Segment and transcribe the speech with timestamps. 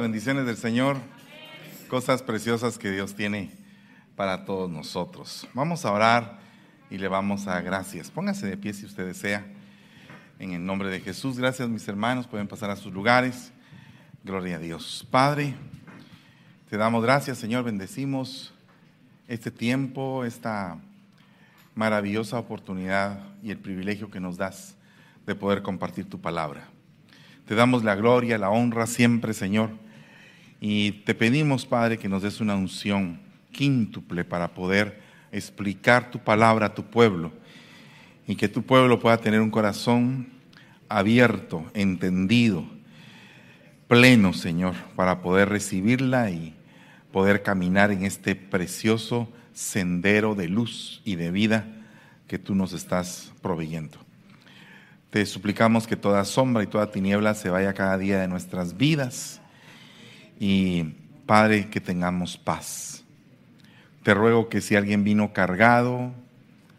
[0.00, 0.96] bendiciones del Señor,
[1.88, 3.50] cosas preciosas que Dios tiene
[4.16, 5.48] para todos nosotros.
[5.54, 6.38] Vamos a orar
[6.90, 8.10] y le vamos a gracias.
[8.10, 9.46] Póngase de pie si usted desea.
[10.38, 13.52] En el nombre de Jesús, gracias mis hermanos, pueden pasar a sus lugares.
[14.22, 15.06] Gloria a Dios.
[15.10, 15.54] Padre,
[16.70, 18.52] te damos gracias, Señor, bendecimos
[19.26, 20.78] este tiempo, esta
[21.74, 24.76] maravillosa oportunidad y el privilegio que nos das
[25.26, 26.68] de poder compartir tu palabra.
[27.46, 29.87] Te damos la gloria, la honra siempre, Señor.
[30.60, 33.20] Y te pedimos, Padre, que nos des una unción
[33.52, 35.00] quíntuple para poder
[35.30, 37.32] explicar tu palabra a tu pueblo
[38.26, 40.28] y que tu pueblo pueda tener un corazón
[40.88, 42.64] abierto, entendido,
[43.86, 46.54] pleno, Señor, para poder recibirla y
[47.12, 51.66] poder caminar en este precioso sendero de luz y de vida
[52.26, 53.98] que tú nos estás proveyendo.
[55.10, 59.37] Te suplicamos que toda sombra y toda tiniebla se vaya cada día de nuestras vidas
[60.38, 60.94] y
[61.26, 63.04] Padre, que tengamos paz.
[64.02, 66.12] Te ruego que si alguien vino cargado,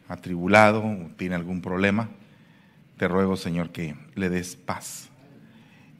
[0.07, 0.83] atribulado,
[1.17, 2.09] tiene algún problema,
[2.97, 5.09] te ruego, Señor, que le des paz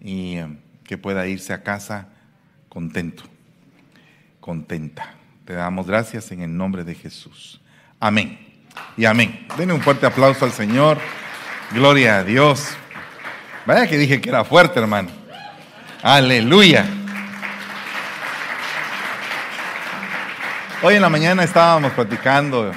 [0.01, 0.47] y eh,
[0.83, 2.07] que pueda irse a casa
[2.67, 3.23] contento,
[4.39, 5.13] contenta.
[5.45, 7.61] Te damos gracias en el nombre de Jesús.
[7.99, 8.39] Amén.
[8.97, 9.47] Y amén.
[9.57, 10.97] Denle un fuerte aplauso al Señor.
[11.71, 12.69] Gloria a Dios.
[13.65, 15.09] Vaya que dije que era fuerte, hermano.
[16.01, 16.98] Aleluya.
[20.81, 22.71] Hoy en la mañana estábamos platicando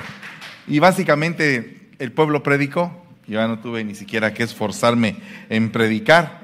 [0.66, 3.06] y básicamente el pueblo predicó.
[3.28, 6.40] Yo ya no tuve ni siquiera que esforzarme en predicar.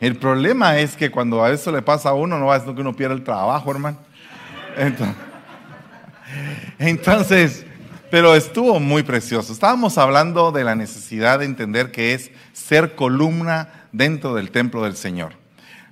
[0.00, 2.74] El problema es que cuando a eso le pasa a uno, no va a ser
[2.74, 3.98] que uno pierda el trabajo, hermano.
[6.80, 7.64] Entonces,
[8.10, 9.52] pero estuvo muy precioso.
[9.52, 14.96] Estábamos hablando de la necesidad de entender que es ser columna dentro del templo del
[14.96, 15.34] Señor.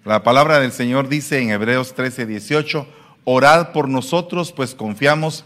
[0.05, 2.89] La palabra del Señor dice en Hebreos 13, 18,
[3.27, 5.45] orad por nosotros, pues confiamos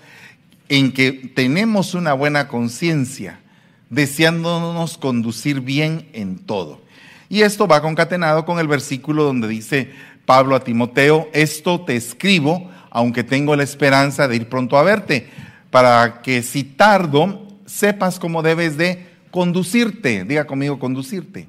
[0.69, 3.41] en que tenemos una buena conciencia,
[3.89, 6.81] deseándonos conducir bien en todo.
[7.29, 9.91] Y esto va concatenado con el versículo donde dice
[10.27, 15.29] Pablo a Timoteo, esto te escribo, aunque tengo la esperanza de ir pronto a verte,
[15.71, 20.25] para que si tardo, sepas cómo debes de conducirte.
[20.25, 21.49] Diga conmigo, conducirte.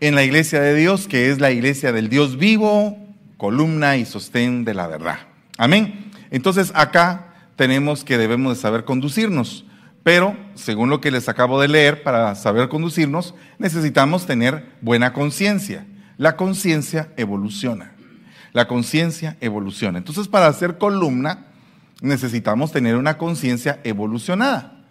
[0.00, 2.98] En la iglesia de Dios, que es la iglesia del Dios vivo,
[3.36, 5.18] columna y sostén de la verdad.
[5.58, 6.10] Amén.
[6.30, 9.64] Entonces acá tenemos que debemos de saber conducirnos,
[10.02, 15.86] pero según lo que les acabo de leer, para saber conducirnos necesitamos tener buena conciencia.
[16.16, 17.92] La conciencia evoluciona.
[18.52, 19.98] La conciencia evoluciona.
[19.98, 21.46] Entonces para hacer columna
[22.00, 24.84] necesitamos tener una conciencia evolucionada.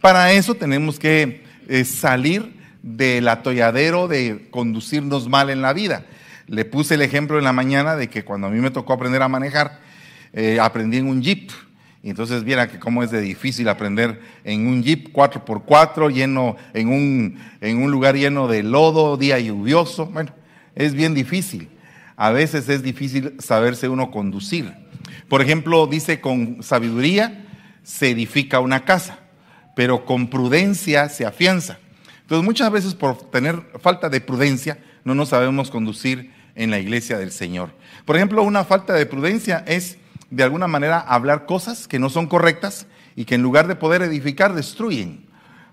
[0.00, 6.04] Para eso tenemos que eh, salir del atolladero de conducirnos mal en la vida.
[6.48, 9.22] Le puse el ejemplo en la mañana de que cuando a mí me tocó aprender
[9.22, 9.80] a manejar,
[10.32, 11.50] eh, aprendí en un jeep.
[12.02, 16.88] Y entonces viera que cómo es de difícil aprender en un jeep 4x4 lleno, en
[16.88, 20.06] un, en un lugar lleno de lodo, día lluvioso.
[20.06, 20.32] Bueno,
[20.74, 21.68] es bien difícil.
[22.16, 24.72] A veces es difícil saberse uno conducir.
[25.28, 27.44] Por ejemplo, dice con sabiduría
[27.82, 29.18] se edifica una casa,
[29.76, 31.78] pero con prudencia se afianza.
[32.22, 37.16] Entonces muchas veces por tener falta de prudencia no nos sabemos conducir en la iglesia
[37.16, 37.70] del Señor.
[38.04, 39.96] Por ejemplo, una falta de prudencia es
[40.30, 42.86] de alguna manera hablar cosas que no son correctas
[43.16, 45.24] y que en lugar de poder edificar destruyen.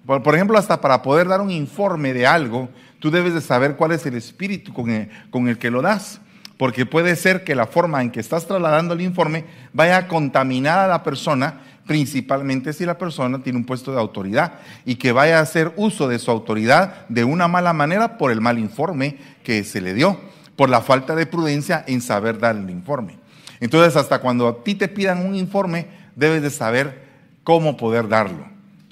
[0.05, 2.69] Por, ejemplo, hasta para poder dar un informe de algo,
[2.99, 6.21] tú debes de saber cuál es el espíritu con el, con el que lo das.
[6.57, 10.79] Porque puede ser que la forma en que estás trasladando el informe vaya a contaminar
[10.79, 15.39] a la persona, principalmente si la persona tiene un puesto de autoridad y que vaya
[15.39, 19.63] a hacer uso de su autoridad de una mala manera por el mal informe que
[19.63, 20.17] se le dio
[20.55, 23.17] por la falta de prudencia en saber dar el informe.
[23.59, 27.05] Entonces, hasta cuando a ti te pidan un informe, debes de saber
[27.43, 28.47] cómo poder darlo,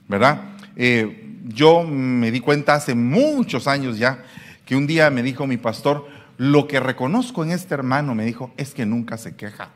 [0.08, 0.42] ¿verdad?
[0.76, 4.24] Eh, yo me di cuenta hace muchos años ya
[4.66, 6.08] que un día me dijo mi pastor,
[6.38, 9.70] lo que reconozco en este hermano, me dijo, es que nunca se queja.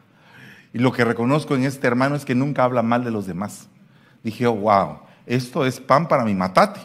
[0.74, 3.68] Y lo que reconozco en este hermano es que nunca habla mal de los demás.
[4.24, 6.80] Dije, wow, esto es pan para mi matate,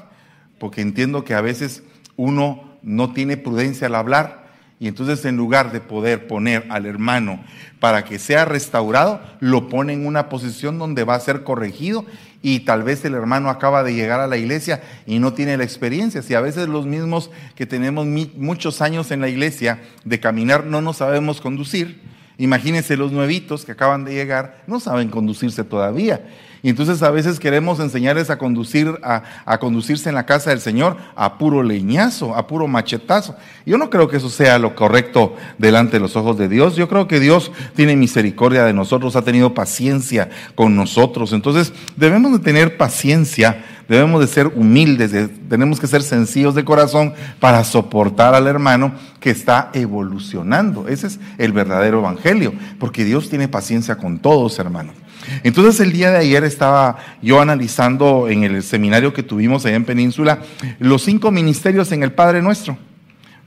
[0.58, 1.82] porque entiendo que a veces
[2.16, 4.41] uno no tiene prudencia al hablar
[4.82, 7.38] y entonces en lugar de poder poner al hermano
[7.78, 12.04] para que sea restaurado, lo pone en una posición donde va a ser corregido
[12.42, 15.62] y tal vez el hermano acaba de llegar a la iglesia y no tiene la
[15.62, 16.20] experiencia.
[16.20, 20.80] Si a veces los mismos que tenemos muchos años en la iglesia de caminar no
[20.80, 22.02] nos sabemos conducir,
[22.36, 26.26] imagínense los nuevitos que acaban de llegar, no saben conducirse todavía.
[26.64, 30.96] Y entonces a veces queremos enseñarles a conducir, a, conducirse en la casa del Señor
[31.16, 33.34] a puro leñazo, a puro machetazo.
[33.66, 36.76] Yo no creo que eso sea lo correcto delante de los ojos de Dios.
[36.76, 41.32] Yo creo que Dios tiene misericordia de nosotros, ha tenido paciencia con nosotros.
[41.32, 47.12] Entonces debemos de tener paciencia, debemos de ser humildes, tenemos que ser sencillos de corazón
[47.40, 50.86] para soportar al hermano que está evolucionando.
[50.86, 54.94] Ese es el verdadero evangelio, porque Dios tiene paciencia con todos, hermanos.
[55.42, 59.84] Entonces el día de ayer estaba yo analizando en el seminario que tuvimos allá en
[59.84, 60.40] Península
[60.78, 62.76] los cinco ministerios en el Padre Nuestro.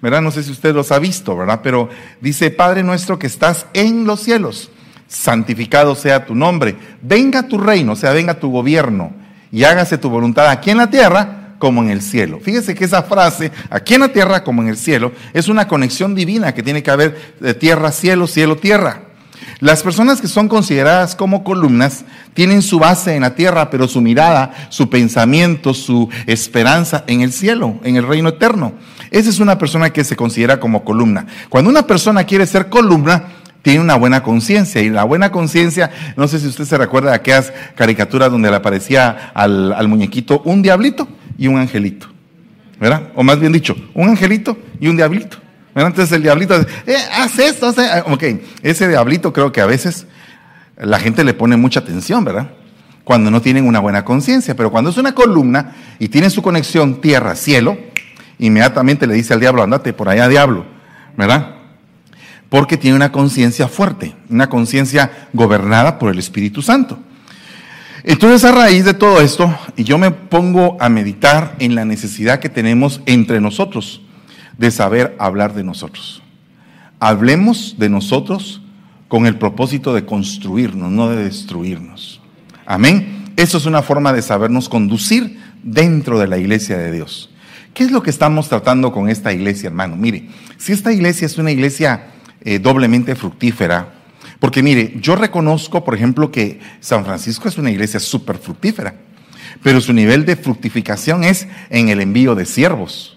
[0.01, 0.21] ¿Verdad?
[0.21, 1.61] No sé si usted los ha visto, ¿verdad?
[1.63, 1.89] Pero
[2.21, 4.69] dice, Padre nuestro que estás en los cielos,
[5.07, 9.13] santificado sea tu nombre, venga tu reino, o sea, venga tu gobierno
[9.51, 12.39] y hágase tu voluntad aquí en la tierra como en el cielo.
[12.39, 16.13] Fíjese que esa frase, aquí en la tierra como en el cielo, es una conexión
[16.13, 19.04] divina que tiene que haber de tierra, cielo, cielo, tierra.
[19.59, 24.01] Las personas que son consideradas como columnas tienen su base en la tierra, pero su
[24.01, 28.73] mirada, su pensamiento, su esperanza en el cielo, en el reino eterno.
[29.11, 31.25] Esa es una persona que se considera como columna.
[31.49, 33.23] Cuando una persona quiere ser columna,
[33.61, 34.81] tiene una buena conciencia.
[34.81, 38.55] Y la buena conciencia, no sé si usted se recuerda de aquellas caricaturas donde le
[38.55, 41.07] aparecía al, al muñequito un diablito
[41.37, 42.07] y un angelito.
[42.79, 43.09] ¿Verdad?
[43.15, 45.37] O más bien dicho, un angelito y un diablito.
[45.75, 46.55] Entonces el diablito,
[46.87, 47.85] eh, haz esto, hace...
[47.85, 48.23] Ah, ok,
[48.63, 50.07] ese diablito creo que a veces
[50.77, 52.49] la gente le pone mucha atención, ¿verdad?
[53.03, 57.01] Cuando no tienen una buena conciencia, pero cuando es una columna y tiene su conexión
[57.01, 57.77] tierra-cielo,
[58.39, 60.65] inmediatamente le dice al diablo, andate por allá, diablo,
[61.17, 61.55] ¿verdad?
[62.47, 66.97] Porque tiene una conciencia fuerte, una conciencia gobernada por el Espíritu Santo.
[68.03, 72.49] Entonces, a raíz de todo esto, yo me pongo a meditar en la necesidad que
[72.49, 74.04] tenemos entre nosotros
[74.57, 76.21] de saber hablar de nosotros.
[76.99, 78.61] Hablemos de nosotros
[79.07, 82.21] con el propósito de construirnos, no de destruirnos.
[82.65, 83.33] Amén.
[83.35, 87.29] Eso es una forma de sabernos conducir dentro de la iglesia de Dios.
[87.73, 89.97] ¿Qué es lo que estamos tratando con esta iglesia, hermano?
[89.97, 92.07] Mire, si esta iglesia es una iglesia
[92.41, 93.93] eh, doblemente fructífera,
[94.39, 98.95] porque mire, yo reconozco, por ejemplo, que San Francisco es una iglesia súper fructífera,
[99.61, 103.14] pero su nivel de fructificación es en el envío de siervos.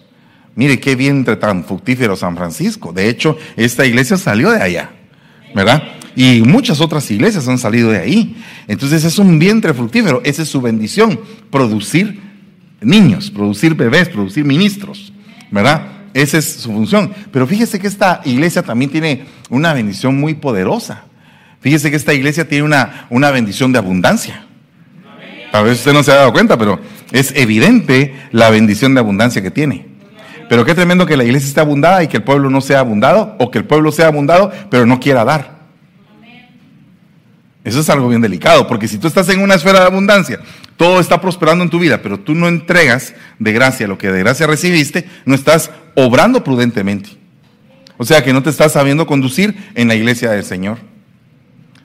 [0.59, 2.91] Mire qué vientre tan fructífero San Francisco.
[2.91, 4.89] De hecho, esta iglesia salió de allá,
[5.55, 5.81] ¿verdad?
[6.17, 8.35] Y muchas otras iglesias han salido de ahí.
[8.67, 10.21] Entonces es un vientre fructífero.
[10.25, 11.17] Esa es su bendición.
[11.49, 12.19] Producir
[12.81, 15.13] niños, producir bebés, producir ministros,
[15.49, 15.87] ¿verdad?
[16.13, 17.13] Esa es su función.
[17.31, 21.05] Pero fíjese que esta iglesia también tiene una bendición muy poderosa.
[21.61, 24.43] Fíjese que esta iglesia tiene una, una bendición de abundancia.
[25.53, 26.81] Tal vez usted no se ha dado cuenta, pero
[27.13, 29.88] es evidente la bendición de abundancia que tiene.
[30.49, 33.35] Pero qué tremendo que la iglesia esté abundada y que el pueblo no sea abundado,
[33.39, 35.59] o que el pueblo sea abundado, pero no quiera dar.
[37.63, 40.39] Eso es algo bien delicado, porque si tú estás en una esfera de abundancia,
[40.75, 44.19] todo está prosperando en tu vida, pero tú no entregas de gracia lo que de
[44.19, 47.11] gracia recibiste, no estás obrando prudentemente.
[47.97, 50.79] O sea que no te estás sabiendo conducir en la iglesia del Señor.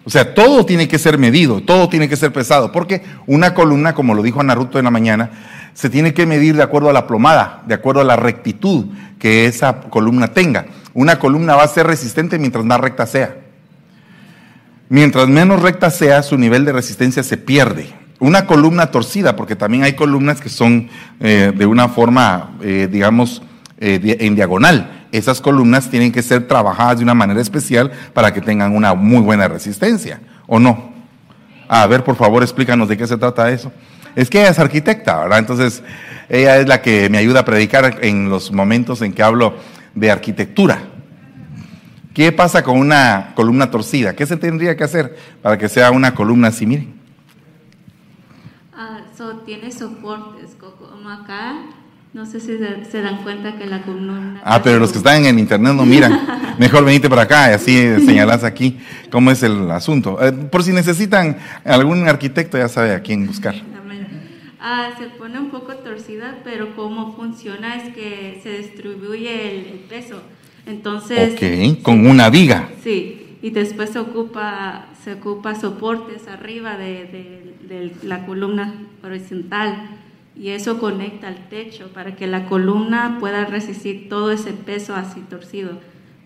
[0.04, 3.94] O sea, todo tiene que ser medido, todo tiene que ser pesado, porque una columna,
[3.94, 5.30] como lo dijo Naruto en la mañana,
[5.74, 8.86] se tiene que medir de acuerdo a la plomada, de acuerdo a la rectitud
[9.18, 10.66] que esa columna tenga.
[10.94, 13.36] Una columna va a ser resistente mientras más recta sea.
[14.88, 17.92] Mientras menos recta sea, su nivel de resistencia se pierde.
[18.20, 20.88] Una columna torcida, porque también hay columnas que son
[21.20, 23.42] eh, de una forma, eh, digamos,
[23.78, 25.06] eh, en diagonal.
[25.10, 29.20] Esas columnas tienen que ser trabajadas de una manera especial para que tengan una muy
[29.20, 30.92] buena resistencia, ¿o no?
[31.66, 33.72] A ver, por favor, explícanos de qué se trata eso.
[34.16, 35.38] Es que ella es arquitecta, ¿verdad?
[35.38, 35.82] Entonces,
[36.28, 39.54] ella es la que me ayuda a predicar en los momentos en que hablo
[39.94, 40.78] de arquitectura.
[42.14, 44.14] ¿Qué pasa con una columna torcida?
[44.14, 46.64] ¿Qué se tendría que hacer para que sea una columna así?
[46.64, 46.94] Miren.
[48.72, 49.00] Ah,
[49.44, 51.56] tiene soportes, como acá.
[52.12, 52.56] No sé si
[52.90, 54.40] se, dan cuenta que la columna.
[54.44, 56.20] Ah, pero los que están en internet no miran.
[56.58, 58.78] Mejor venite para acá y así señalas aquí
[59.10, 60.24] cómo es el asunto.
[60.24, 63.56] Eh, por si necesitan algún arquitecto, ya sabe a quién buscar.
[64.66, 70.22] Ah, se pone un poco torcida, pero cómo funciona es que se distribuye el, peso.
[70.64, 71.34] Entonces.
[71.34, 72.70] Ok, con una viga.
[72.82, 79.98] Sí, y después se ocupa, se ocupa soportes arriba de, de, la columna horizontal
[80.34, 85.20] y eso conecta al techo para que la columna pueda resistir todo ese peso así
[85.28, 85.72] torcido.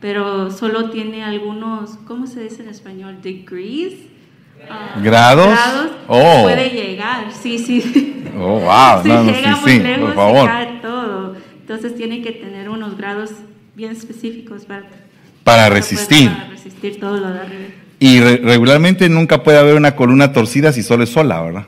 [0.00, 3.18] Pero solo tiene algunos, ¿cómo se dice en español?
[3.20, 3.94] Degrees
[4.70, 5.58] Ah, ¿Grados?
[6.06, 6.42] oh.
[6.44, 8.14] puede llegar, sí, sí.
[8.40, 9.02] Oh, wow.
[9.02, 10.46] Si llega muy lejos, por favor.
[10.48, 11.34] cae todo.
[11.60, 13.30] Entonces tiene que tener unos grados
[13.74, 14.84] bien específicos para,
[15.42, 16.30] para resistir.
[16.30, 17.64] Para resistir todo lo de arriba.
[17.98, 21.66] Y regularmente nunca puede haber una columna torcida si solo es sola, ¿verdad?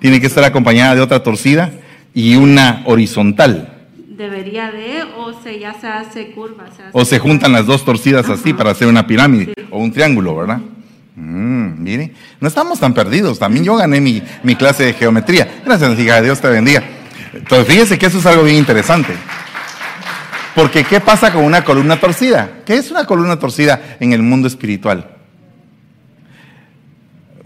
[0.00, 1.70] tiene que estar acompañada de otra torcida
[2.12, 3.72] y una horizontal.
[3.96, 6.64] Debería de, o se ya se hace curva.
[6.76, 9.64] Se hace O se juntan las dos torcidas así para hacer una pirámide Sí.
[9.70, 10.58] o un triángulo, ¿verdad?
[11.14, 13.38] Mm, mire, no estamos tan perdidos.
[13.38, 15.60] También yo gané mi, mi clase de geometría.
[15.64, 16.20] Gracias, hija.
[16.22, 16.82] Dios te bendiga.
[17.34, 19.14] Entonces, fíjese que eso es algo bien interesante.
[20.54, 22.48] Porque, ¿qué pasa con una columna torcida?
[22.66, 25.08] ¿Qué es una columna torcida en el mundo espiritual?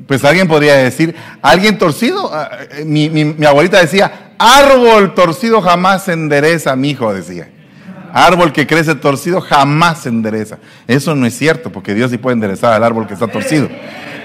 [0.07, 2.31] Pues alguien podría decir, alguien torcido.
[2.33, 7.49] Ah, eh, Mi, mi- mi abuelita decía, árbol torcido jamás se endereza, mi hijo decía.
[8.13, 10.59] Árbol que crece torcido jamás se endereza.
[10.87, 13.69] Eso no es cierto, porque Dios sí puede enderezar al árbol que está torcido.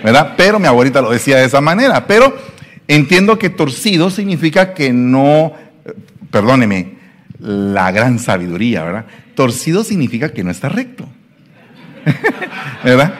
[0.03, 0.33] ¿Verdad?
[0.37, 2.07] Pero mi abuelita lo decía de esa manera.
[2.07, 2.35] Pero
[2.87, 5.53] entiendo que torcido significa que no,
[6.31, 6.97] perdóneme,
[7.39, 9.05] la gran sabiduría, ¿verdad?
[9.35, 11.07] Torcido significa que no está recto.
[12.83, 13.13] ¿Verdad?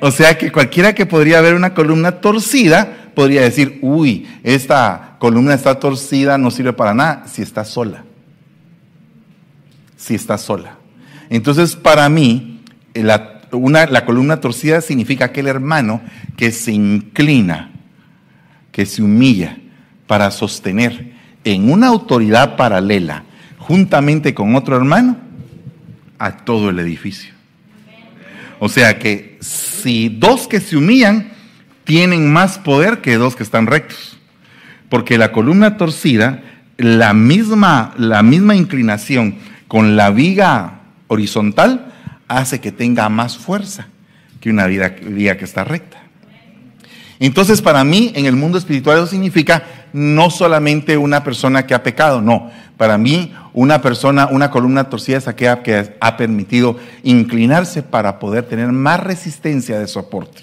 [0.00, 5.54] O sea que cualquiera que podría ver una columna torcida podría decir, uy, esta columna
[5.54, 8.04] está torcida, no sirve para nada, si está sola.
[10.04, 10.76] Si está sola.
[11.30, 12.60] Entonces, para mí,
[12.92, 13.40] la,
[14.04, 16.02] columna torcida significa aquel hermano
[16.36, 17.70] que se inclina,
[18.70, 19.56] que se humilla
[20.06, 23.24] para sostener en una autoridad paralela,
[23.56, 25.16] juntamente con otro hermano,
[26.18, 27.32] a todo el edificio.
[28.58, 31.32] O sea que si dos que se humillan
[31.84, 34.18] tienen más poder que dos que están rectos.
[34.90, 36.42] Porque la columna torcida,
[36.76, 39.38] la misma, la misma inclinación
[39.74, 41.92] con la viga horizontal
[42.28, 43.88] hace que tenga más fuerza
[44.40, 46.00] que una viga, viga que está recta.
[47.18, 51.82] Entonces, para mí, en el mundo espiritual eso significa no solamente una persona que ha
[51.82, 52.52] pecado, no.
[52.76, 58.44] Para mí, una persona, una columna torcida es aquella que ha permitido inclinarse para poder
[58.44, 60.42] tener más resistencia de soporte.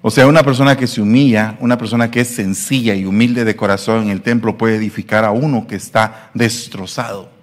[0.00, 3.56] O sea, una persona que se humilla, una persona que es sencilla y humilde de
[3.56, 7.36] corazón en el templo puede edificar a uno que está destrozado.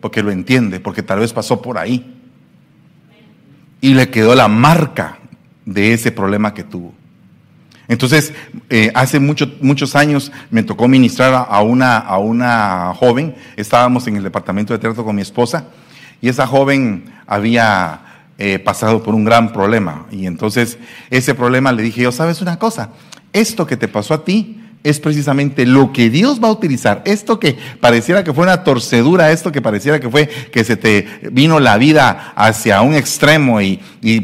[0.00, 2.16] Porque lo entiende, porque tal vez pasó por ahí.
[3.80, 5.18] Y le quedó la marca
[5.64, 6.94] de ese problema que tuvo.
[7.88, 8.32] Entonces,
[8.68, 14.06] eh, hace mucho- muchos años me tocó ministrar a- a una, a una joven, estábamos
[14.06, 15.64] en el departamento de teatro con mi esposa,
[16.20, 18.02] y esa joven había
[18.42, 20.06] eh, pasado por un gran problema.
[20.10, 20.78] Y entonces,
[21.10, 22.88] ese problema le dije yo, ¿sabes una cosa?
[23.34, 27.02] Esto que te pasó a ti es precisamente lo que Dios va a utilizar.
[27.04, 31.06] Esto que pareciera que fue una torcedura, esto que pareciera que fue que se te
[31.30, 33.80] vino la vida hacia un extremo y,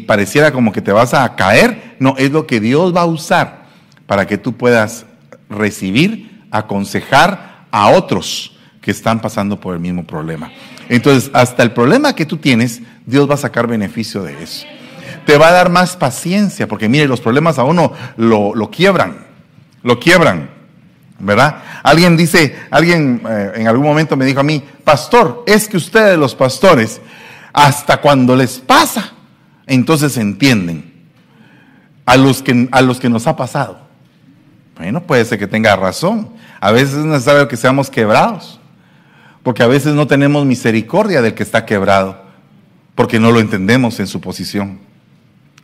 [0.06, 3.66] pareciera como que te vas a caer, no, es lo que Dios va a usar
[4.06, 5.04] para que tú puedas
[5.50, 10.50] recibir, aconsejar a otros que están pasando por el mismo problema.
[10.88, 14.66] Entonces, hasta el problema que tú tienes, Dios va a sacar beneficio de eso.
[15.26, 19.25] Te va a dar más paciencia, porque mire, los problemas a uno lo, lo quiebran,
[19.86, 20.50] lo quiebran,
[21.20, 21.62] ¿verdad?
[21.84, 26.18] Alguien dice, alguien eh, en algún momento me dijo a mí, pastor, es que ustedes
[26.18, 27.00] los pastores,
[27.52, 29.12] hasta cuando les pasa,
[29.64, 30.92] entonces entienden
[32.04, 33.78] a los que, a los que nos ha pasado.
[34.76, 36.30] Bueno, puede ser que tenga razón.
[36.60, 38.58] A veces es necesario que seamos quebrados,
[39.44, 42.24] porque a veces no tenemos misericordia del que está quebrado,
[42.96, 44.80] porque no lo entendemos en su posición.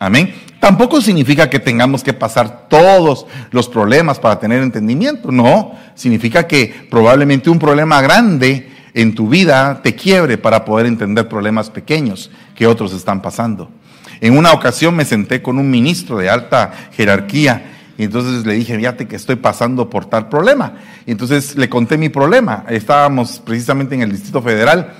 [0.02, 0.35] Amén.
[0.59, 5.30] Tampoco significa que tengamos que pasar todos los problemas para tener entendimiento.
[5.30, 11.28] No, significa que probablemente un problema grande en tu vida te quiebre para poder entender
[11.28, 13.71] problemas pequeños que otros están pasando.
[14.21, 18.76] En una ocasión me senté con un ministro de alta jerarquía y entonces le dije,
[18.76, 20.78] fíjate que estoy pasando por tal problema.
[21.06, 22.64] Y entonces le conté mi problema.
[22.68, 24.94] Estábamos precisamente en el Distrito Federal,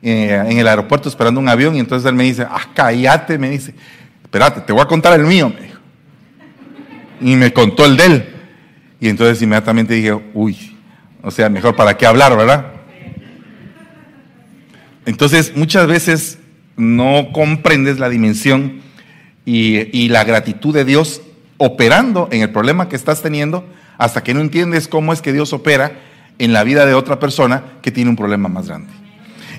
[0.00, 3.50] eh, en el aeropuerto esperando un avión y entonces él me dice, ah, cállate, me
[3.50, 3.74] dice,
[4.34, 5.78] espérate, te voy a contar el mío, me dijo.
[7.20, 8.34] Y me contó el de él.
[8.98, 10.76] Y entonces inmediatamente dije, uy,
[11.22, 12.66] o sea, mejor para qué hablar, ¿verdad?
[15.06, 16.38] Entonces, muchas veces
[16.76, 18.80] no comprendes la dimensión
[19.44, 21.20] y, y la gratitud de Dios
[21.56, 23.64] operando en el problema que estás teniendo
[23.98, 26.00] hasta que no entiendes cómo es que Dios opera
[26.38, 28.92] en la vida de otra persona que tiene un problema más grande.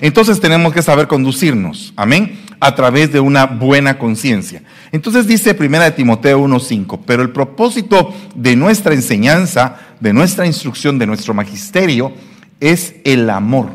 [0.02, 4.62] Entonces tenemos que saber conducirnos, amén, a través de una buena conciencia.
[4.92, 10.98] Entonces dice 1 de Timoteo 1:5, pero el propósito de nuestra enseñanza, de nuestra instrucción,
[10.98, 12.12] de nuestro magisterio
[12.60, 13.70] es el amor.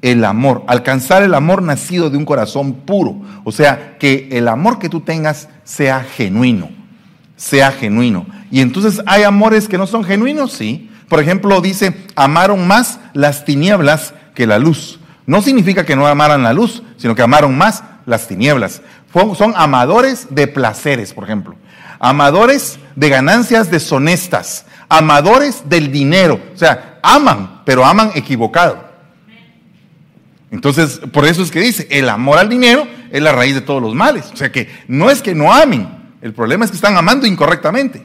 [0.00, 4.78] El amor, alcanzar el amor nacido de un corazón puro, o sea, que el amor
[4.78, 6.70] que tú tengas sea genuino,
[7.34, 8.24] sea genuino.
[8.50, 10.88] Y entonces hay amores que no son genuinos, sí.
[11.08, 15.00] Por ejemplo, dice, amaron más las tinieblas que la luz.
[15.26, 18.80] No significa que no amaran la luz, sino que amaron más las tinieblas.
[19.36, 21.54] Son amadores de placeres, por ejemplo.
[22.00, 24.64] Amadores de ganancias deshonestas.
[24.88, 26.40] Amadores del dinero.
[26.54, 28.88] O sea, aman, pero aman equivocado.
[30.50, 33.82] Entonces, por eso es que dice, el amor al dinero es la raíz de todos
[33.82, 34.30] los males.
[34.32, 35.86] O sea que no es que no amen,
[36.22, 38.02] el problema es que están amando incorrectamente.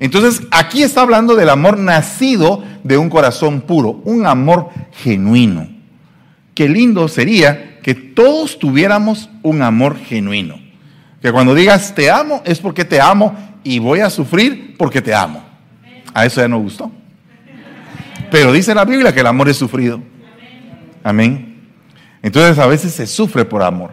[0.00, 5.68] Entonces, aquí está hablando del amor nacido de un corazón puro, un amor genuino.
[6.54, 10.60] Qué lindo sería que todos tuviéramos un amor genuino.
[11.22, 15.14] Que cuando digas te amo es porque te amo y voy a sufrir porque te
[15.14, 15.44] amo.
[16.14, 16.90] A eso ya no gustó.
[18.30, 20.02] Pero dice la Biblia que el amor es sufrido.
[21.02, 21.68] Amén.
[22.22, 23.92] Entonces a veces se sufre por amor.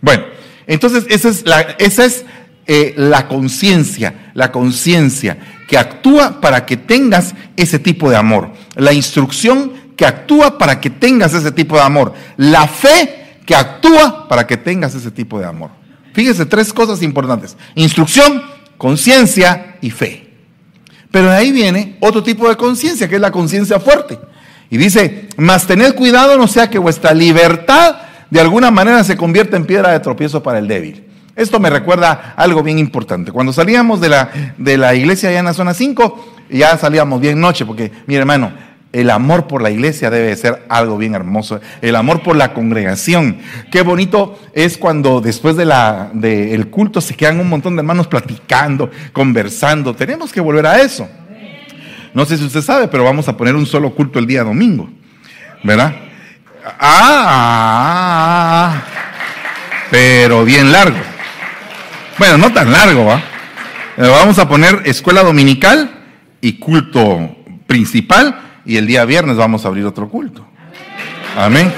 [0.00, 0.24] Bueno,
[0.66, 2.24] entonces esa es la, esa es,
[2.70, 8.50] eh, la conciencia, la conciencia que actúa para que tengas ese tipo de amor.
[8.76, 12.14] La instrucción que actúa para que tengas ese tipo de amor.
[12.36, 15.70] La fe que actúa para que tengas ese tipo de amor.
[16.14, 17.56] Fíjese, tres cosas importantes.
[17.74, 18.40] Instrucción,
[18.76, 20.30] conciencia y fe.
[21.10, 24.20] Pero de ahí viene otro tipo de conciencia, que es la conciencia fuerte.
[24.70, 27.96] Y dice, mas tened cuidado no sea que vuestra libertad
[28.30, 31.06] de alguna manera se convierta en piedra de tropiezo para el débil.
[31.34, 33.32] Esto me recuerda algo bien importante.
[33.32, 37.40] Cuando salíamos de la, de la iglesia allá en la zona 5, ya salíamos bien
[37.40, 38.52] noche, porque mi hermano,
[38.92, 41.60] el amor por la iglesia debe ser algo bien hermoso.
[41.82, 43.38] El amor por la congregación.
[43.70, 45.72] Qué bonito es cuando después del
[46.14, 49.94] de culto se quedan un montón de hermanos platicando, conversando.
[49.94, 51.08] Tenemos que volver a eso.
[52.14, 54.88] No sé si usted sabe, pero vamos a poner un solo culto el día domingo.
[55.62, 55.94] ¿Verdad?
[56.80, 58.82] Ah,
[59.90, 60.98] pero bien largo.
[62.18, 63.22] Bueno, no tan largo, ¿va?
[63.96, 65.90] Vamos a poner escuela dominical
[66.40, 70.46] y culto principal y el día viernes vamos a abrir otro culto.
[71.34, 71.72] Amén.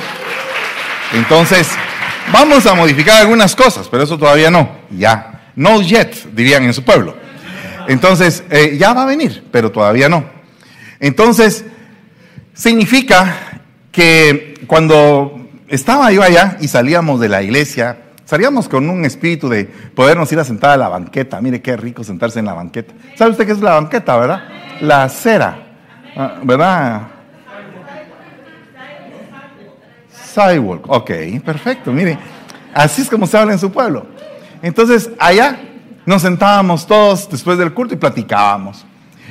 [1.15, 1.71] Entonces,
[2.33, 4.69] vamos a modificar algunas cosas, pero eso todavía no.
[4.91, 5.53] Ya.
[5.55, 7.15] No yet, dirían en su pueblo.
[7.87, 10.25] Entonces, eh, ya va a venir, pero todavía no.
[10.99, 11.65] Entonces,
[12.55, 19.49] significa que cuando estaba yo allá y salíamos de la iglesia, salíamos con un espíritu
[19.49, 21.41] de podernos ir a sentar a la banqueta.
[21.41, 22.93] Mire qué rico sentarse en la banqueta.
[23.17, 24.43] ¿Sabe usted qué es la banqueta, verdad?
[24.81, 25.70] La acera,
[26.17, 27.03] ah, ¿verdad?
[30.35, 30.85] Sidewalk.
[30.89, 31.11] Ok,
[31.45, 31.93] perfecto.
[31.93, 32.19] Mire,
[32.73, 34.07] así es como se habla en su pueblo.
[34.63, 35.59] Entonces, allá
[36.07, 38.85] nos sentábamos todos después del culto y platicábamos.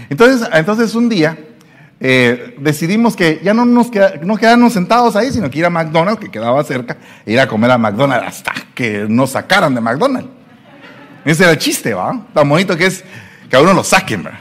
[0.09, 1.37] Entonces, entonces un día
[1.99, 6.19] eh, decidimos que ya no nos no quedarnos sentados ahí, sino que ir a McDonald's,
[6.19, 10.29] que quedaba cerca, e ir a comer a McDonald's hasta que nos sacaran de McDonald's.
[11.25, 12.25] Ese era el chiste, ¿va?
[12.33, 13.03] Tan bonito que es
[13.49, 14.39] que a uno lo saquen, ¿verdad?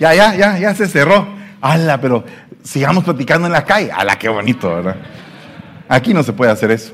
[0.00, 1.37] Ya, ya, ya, ya se cerró.
[1.60, 2.00] ¡Hala!
[2.00, 2.24] Pero
[2.62, 3.90] sigamos platicando en la calle.
[3.92, 4.96] ¡Hala, qué bonito, ¿verdad?
[5.88, 6.92] Aquí no se puede hacer eso.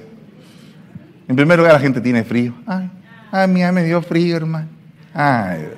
[1.28, 2.54] En primer lugar, la gente tiene frío.
[2.66, 2.90] Ay,
[3.32, 4.68] a mí me dio frío, hermano.
[5.12, 5.68] Ay.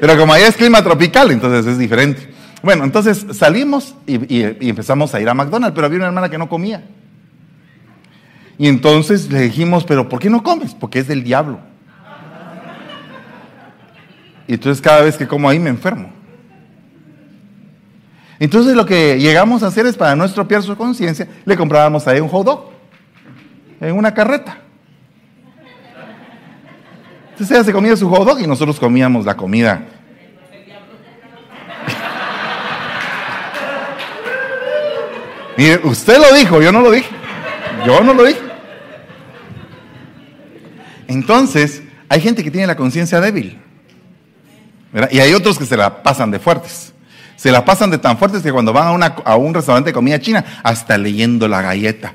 [0.00, 2.28] Pero como allá es clima tropical, entonces es diferente.
[2.62, 6.48] Bueno, entonces salimos y, empezamos a ir a McDonald's, pero había una hermana que no
[6.48, 6.82] comía.
[8.56, 10.74] Y entonces le dijimos, pero ¿por qué no comes?
[10.74, 11.60] Porque es del diablo.
[14.46, 16.13] Y entonces cada vez que como ahí me enfermo.
[18.44, 22.20] Entonces lo que llegamos a hacer es para no estropear su conciencia, le comprábamos ahí
[22.20, 22.72] un hot dog
[23.80, 24.58] en una carreta.
[27.30, 29.80] Entonces ella se comía su hot dog y nosotros comíamos la comida.
[35.56, 37.08] Mire, usted lo dijo, yo no lo dije.
[37.86, 38.42] Yo no lo dije.
[41.08, 43.58] Entonces, hay gente que tiene la conciencia débil.
[45.10, 46.92] Y hay otros que se la pasan de fuertes.
[47.36, 50.20] Se la pasan de tan fuertes que cuando van a, a un restaurante de comida
[50.20, 52.14] china, hasta leyendo la galleta.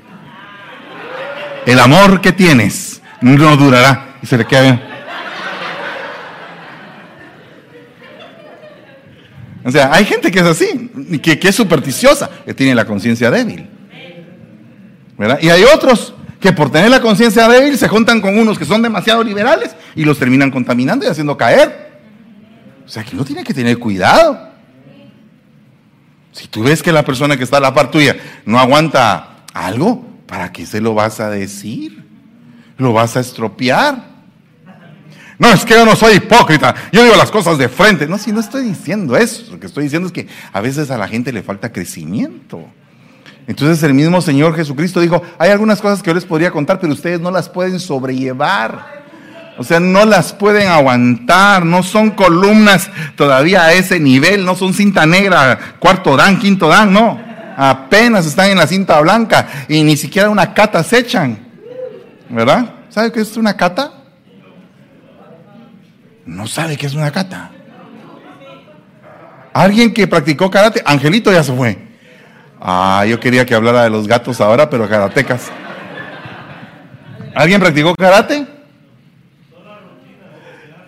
[1.66, 4.16] El amor que tienes no durará.
[4.22, 4.90] Y se le queda bien.
[9.62, 10.90] O sea, hay gente que es así,
[11.22, 13.68] que, que es supersticiosa, que tiene la conciencia débil.
[15.18, 15.38] ¿verdad?
[15.42, 18.80] Y hay otros que por tener la conciencia débil se juntan con unos que son
[18.80, 21.90] demasiado liberales y los terminan contaminando y haciendo caer.
[22.86, 24.49] O sea, que uno tiene que tener cuidado.
[26.40, 30.02] Si tú ves que la persona que está a la par tuya no aguanta algo,
[30.26, 32.02] ¿para qué se lo vas a decir?
[32.78, 34.02] Lo vas a estropear.
[35.38, 36.74] No, es que yo no soy hipócrita.
[36.92, 38.06] Yo digo las cosas de frente.
[38.06, 39.52] No, si no estoy diciendo eso.
[39.52, 42.64] Lo que estoy diciendo es que a veces a la gente le falta crecimiento.
[43.46, 46.94] Entonces el mismo Señor Jesucristo dijo, hay algunas cosas que yo les podría contar, pero
[46.94, 48.99] ustedes no las pueden sobrellevar.
[49.60, 54.72] O sea, no las pueden aguantar, no son columnas todavía a ese nivel, no son
[54.72, 57.20] cinta negra, cuarto dan, quinto dan, no.
[57.58, 61.38] Apenas están en la cinta blanca y ni siquiera una cata se echan.
[62.30, 62.72] ¿Verdad?
[62.88, 63.92] ¿Sabe qué es una kata?
[66.24, 67.50] No sabe qué es una kata.
[69.52, 71.76] Alguien que practicó karate, Angelito ya se fue.
[72.58, 75.50] Ah, yo quería que hablara de los gatos ahora, pero karatecas.
[77.34, 78.59] ¿Alguien practicó karate?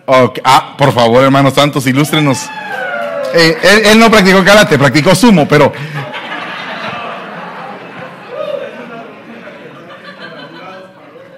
[0.07, 2.49] Ah, por favor, hermanos santos, ilústrenos.
[3.33, 5.71] Eh, él, no practicó karate, practicó sumo, pero...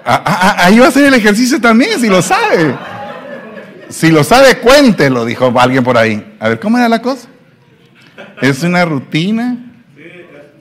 [0.08, 2.76] Ah, ah, ahí va a ser el ejercicio también, si lo sabe.
[3.88, 6.36] Si lo sabe, cuéntelo, dijo alguien por ahí.
[6.38, 7.28] A ver, ¿cómo era la cosa?
[8.40, 9.56] ¿Es una rutina?
[9.96, 10.04] Sí,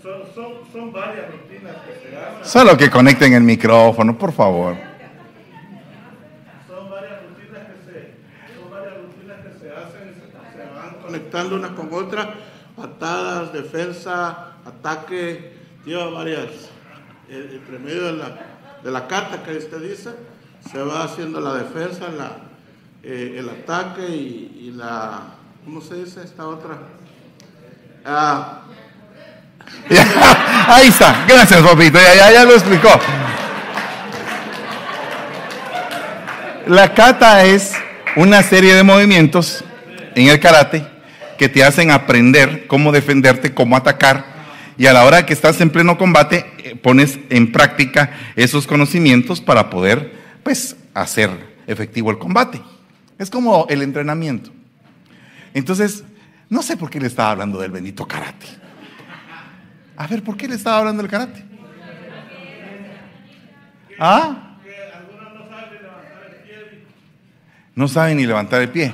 [0.02, 2.50] son, varias rutinas que se.
[2.50, 4.76] Solo que conecten el micrófono, por favor.
[6.68, 11.56] Son varias rutinas que se, son varias rutinas que se hacen y se, van conectando
[11.56, 12.36] una con otra.
[12.76, 15.54] Patadas, defensa, ataque,
[15.86, 16.50] lleva varias.
[17.30, 18.38] Entre medio de la,
[18.84, 20.12] de la carta que usted dice,
[20.70, 22.38] se va haciendo la defensa, la,
[23.02, 25.22] eh, el ataque y, la,
[25.64, 26.78] ¿cómo se dice esta otra?
[28.06, 28.62] Ah.
[30.68, 32.90] Ahí está, gracias papito, ya, ya, lo explicó.
[36.68, 37.74] La kata es
[38.16, 39.64] una serie de movimientos
[40.14, 40.95] en el karate
[41.38, 44.36] que te hacen aprender cómo defenderte, cómo atacar.
[44.78, 49.42] Y a la hora que estás en pleno combate, eh, pones en práctica esos conocimientos
[49.42, 51.30] para poder, pues, hacer
[51.68, 52.62] efectivo el combate.
[53.18, 54.52] Es como el entrenamiento.
[55.54, 56.04] Entonces,
[56.50, 58.48] no sé por qué le estaba hablando del bendito karate.
[59.98, 61.44] A ver, ¿por qué le estaba hablando del karate?
[63.98, 64.58] ¿Ah?
[67.74, 68.94] No saben ni levantar el pie.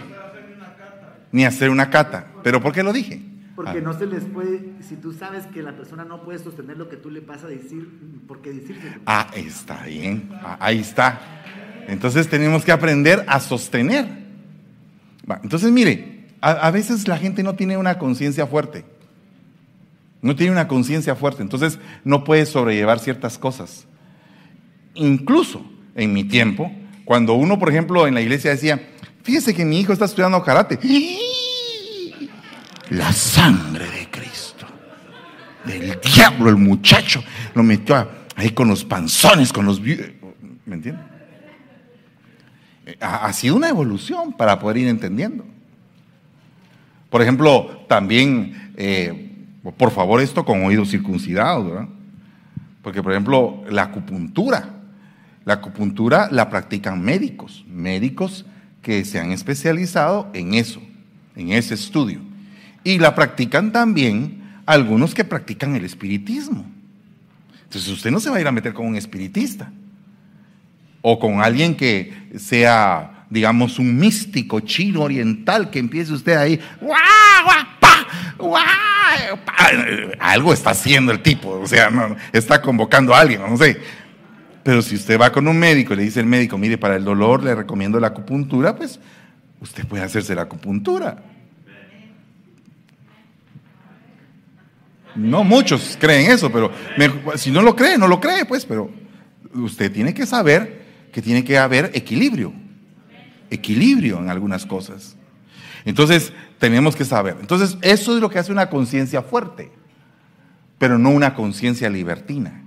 [1.32, 2.31] Ni hacer una cata.
[2.44, 3.22] ¿Pero por qué lo dije?
[3.56, 3.82] Porque ah.
[3.84, 6.98] no se les puede, si tú sabes que la persona no puede sostener lo que
[6.98, 7.88] tú le vas a decir,
[8.28, 8.82] ¿por qué decirlo?
[9.06, 10.30] Ah, está bien.
[10.34, 11.20] Ah, ahí está.
[11.88, 14.08] Entonces tenemos que aprender a sostener.
[15.44, 18.86] Entonces mire, a, veces la gente no tiene una conciencia fuerte.
[20.22, 23.88] No tiene una conciencia fuerte, entonces no puede sobrellevar ciertas cosas.
[24.94, 26.72] Incluso en mi tiempo,
[27.06, 28.90] cuando uno, por ejemplo, en la iglesia decía,
[29.24, 30.78] fíjese que mi hijo está estudiando karate.
[32.92, 34.66] La sangre de Cristo,
[35.66, 37.24] del diablo, el muchacho,
[37.56, 39.82] lo metió ahí con los panzones, con los...
[39.82, 41.12] ¿Me entiendes?
[43.00, 45.46] ha, sido una evolución para poder ir entendiendo.
[47.10, 49.32] Por ejemplo, también, eh,
[49.78, 51.88] por favor, esto con oídos circuncidados, ¿verdad?
[52.82, 54.68] Porque, por ejemplo, la acupuntura,
[55.46, 58.46] la acupuntura la practican médicos, médicos
[58.82, 60.82] que se han especializado en eso,
[61.36, 62.31] en ese estudio.
[62.84, 66.66] Y la practican también algunos que practican el espiritismo.
[67.64, 69.72] Entonces usted no se va a ir a meter con un espiritista
[71.02, 76.60] o con alguien que sea, digamos, un místico chino oriental, que empiece usted ahí,
[80.20, 83.80] algo está haciendo el tipo, o sea, no, está convocando a alguien, no sé.
[84.64, 87.04] Pero si usted va con un médico y le dice al médico, mire, para el
[87.04, 89.00] dolor le recomiendo la acupuntura, pues
[89.60, 91.24] usted puede hacerse la acupuntura.
[95.16, 96.72] No muchos creen eso, pero
[97.36, 98.90] si no lo cree, no lo cree, pues, pero
[99.54, 102.54] usted tiene que saber que tiene que haber equilibrio.
[103.50, 105.16] Equilibrio en algunas cosas.
[105.84, 107.38] Entonces, tenemos que saber.
[107.42, 109.72] Entonces, eso es lo que hace una conciencia fuerte,
[110.78, 112.64] pero no una conciencia libertina.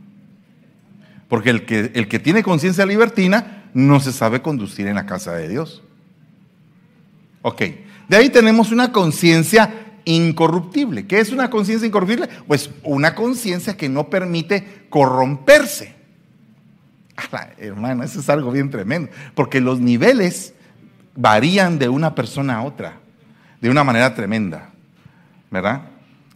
[1.29, 5.33] Porque el que, el que tiene conciencia libertina no se sabe conducir en la casa
[5.33, 5.83] de Dios.
[7.43, 7.63] Ok,
[8.09, 11.07] de ahí tenemos una conciencia incorruptible.
[11.07, 12.29] ¿Qué es una conciencia incorruptible?
[12.47, 15.95] Pues una conciencia que no permite corromperse.
[17.59, 20.55] hermano, eso es algo bien tremendo, porque los niveles
[21.17, 22.99] varían de una persona a otra,
[23.61, 24.71] de una manera tremenda,
[25.51, 25.83] ¿verdad?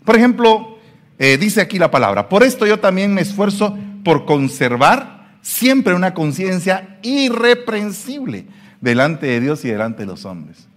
[0.04, 0.78] Por ejemplo,
[1.18, 6.14] eh, dice aquí la palabra, por esto yo también me esfuerzo por conservar siempre una
[6.14, 8.46] conciencia irreprensible
[8.80, 10.67] delante de Dios y delante de los hombres.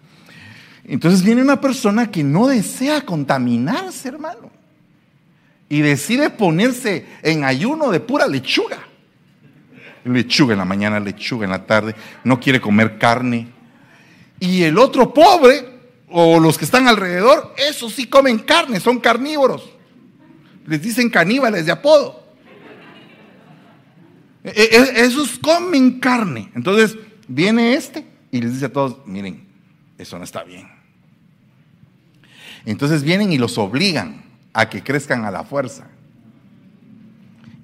[0.86, 4.52] Entonces viene una persona que no desea contaminarse, hermano,
[5.70, 8.91] y decide ponerse en ayuno de pura lechuga
[10.06, 13.48] lechuga en la mañana, lechuga en la tarde, no quiere comer carne.
[14.39, 15.65] Y el otro pobre,
[16.10, 19.70] o los que están alrededor, esos sí comen carne, son carnívoros.
[20.65, 22.22] Les dicen caníbales de apodo.
[24.44, 26.52] E, e, esos comen carne.
[26.56, 29.48] Entonces viene este y les dice a todos, miren,
[30.02, 30.68] eso no está bien.
[32.66, 35.88] Entonces vienen y los obligan a que crezcan a la fuerza.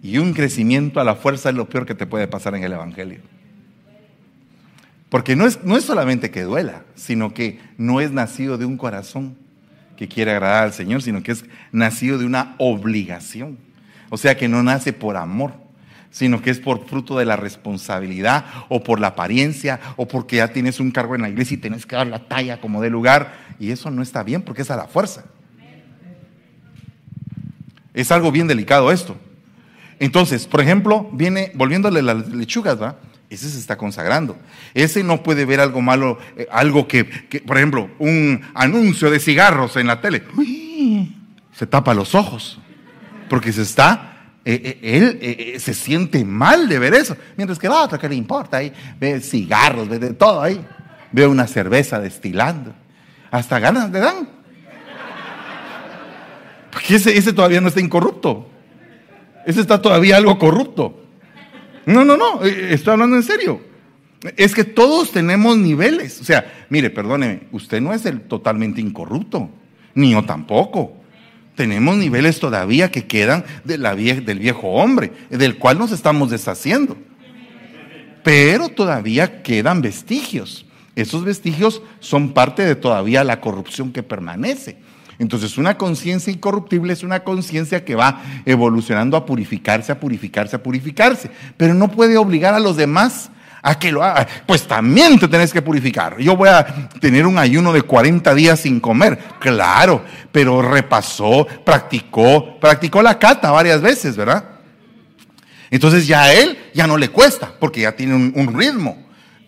[0.01, 2.73] Y un crecimiento a la fuerza es lo peor que te puede pasar en el
[2.73, 3.19] Evangelio.
[5.09, 8.77] Porque no es, no es solamente que duela, sino que no es nacido de un
[8.77, 9.37] corazón
[9.95, 13.57] que quiere agradar al Señor, sino que es nacido de una obligación.
[14.09, 15.53] O sea que no nace por amor,
[16.11, 20.47] sino que es por fruto de la responsabilidad o por la apariencia o porque ya
[20.49, 23.33] tienes un cargo en la iglesia y tienes que dar la talla como de lugar.
[23.59, 25.25] Y eso no está bien porque es a la fuerza.
[27.93, 29.17] Es algo bien delicado esto.
[29.99, 32.97] Entonces, por ejemplo, viene, volviéndole las lechugas, ¿va?
[33.29, 34.37] Ese se está consagrando.
[34.73, 39.19] Ese no puede ver algo malo, eh, algo que, que, por ejemplo, un anuncio de
[39.19, 40.23] cigarros en la tele.
[40.37, 41.15] Uy,
[41.51, 42.59] se tapa los ojos.
[43.29, 44.16] Porque se está,
[44.49, 47.17] eh, eh, él eh, se siente mal de ver eso.
[47.35, 48.55] Mientras que la otra, que le importa?
[48.55, 50.65] Ahí ve cigarros, ve de todo ahí.
[51.11, 52.73] Ve una cerveza destilando.
[53.29, 54.29] Hasta ganas le dan.
[56.71, 58.47] Porque ese, ese todavía no está incorrupto.
[59.45, 61.03] Ese está todavía algo corrupto.
[61.85, 63.59] No, no, no, estoy hablando en serio.
[64.37, 66.21] Es que todos tenemos niveles.
[66.21, 69.49] O sea, mire, perdóneme, usted no es el totalmente incorrupto,
[69.93, 70.96] ni yo tampoco.
[71.57, 76.95] Tenemos niveles todavía que quedan de la del viejo hombre, del cual nos estamos deshaciendo.
[78.23, 80.67] Pero todavía quedan vestigios.
[80.95, 84.77] Esos vestigios son parte de todavía la corrupción que permanece.
[85.17, 90.61] Entonces una conciencia incorruptible es una conciencia que va evolucionando a purificarse, a purificarse, a
[90.61, 94.27] purificarse, pero no puede obligar a los demás a que lo haga.
[94.45, 96.17] Pues también te tenés que purificar.
[96.19, 102.59] Yo voy a tener un ayuno de 40 días sin comer, claro, pero repasó, practicó,
[102.59, 104.43] practicó la cata varias veces, ¿verdad?
[105.69, 109.07] Entonces ya a él ya no le cuesta, porque ya tiene un, un ritmo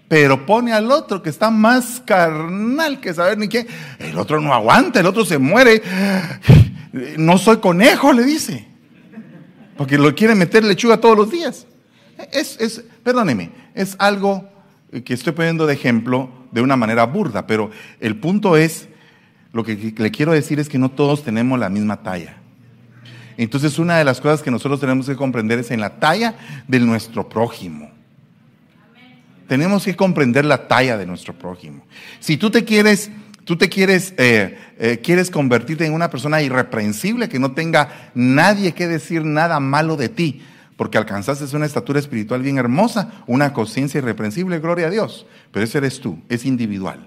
[0.09, 3.67] pero pone al otro que está más carnal que saber ni qué.
[3.99, 5.83] El otro no aguanta, el otro se muere.
[7.17, 8.67] No soy conejo, le dice.
[9.77, 11.67] Porque lo quiere meter lechuga todos los días.
[12.31, 14.47] Es, es, perdóneme, es algo
[15.05, 18.87] que estoy poniendo de ejemplo de una manera burda, pero el punto es,
[19.53, 22.37] lo que le quiero decir es que no todos tenemos la misma talla.
[23.37, 26.35] Entonces una de las cosas que nosotros tenemos que comprender es en la talla
[26.67, 27.89] de nuestro prójimo
[29.49, 31.83] tenemos que comprender la talla de nuestro prójimo.
[32.19, 33.09] Si tú te quieres,
[33.45, 38.73] tú te quieres, eh, eh, quieres convertirte en una persona irreprensible, que no tenga nadie
[38.73, 40.43] que decir nada malo de ti,
[40.79, 45.25] porque alcanzaste una estatura espiritual bien hermosa, una conciencia irreprensible, gloria a Dios.
[45.51, 47.05] Pero ese eres tú, es individual.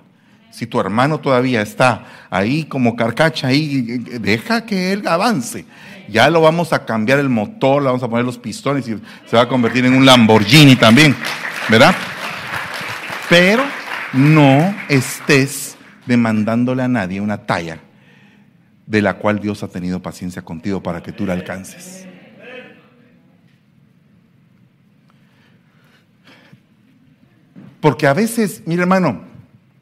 [0.50, 3.80] Si tu hermano todavía está ahí como carcacha, ahí,
[4.20, 5.64] deja que él avance.
[6.06, 9.36] Ya lo vamos a cambiar el motor, le vamos a poner los pistones y se
[9.36, 11.16] va a convertir en un Lamborghini también,
[11.70, 11.94] ¿verdad?
[13.30, 13.64] Pero
[14.12, 17.78] no estés demandándole a nadie una talla
[18.84, 22.11] de la cual Dios ha tenido paciencia contigo para que tú la alcances.
[27.82, 29.22] Porque a veces, mire hermano,